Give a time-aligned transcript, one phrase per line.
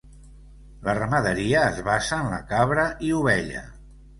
[0.87, 3.67] La ramaderia es basa en la cabra i ovella.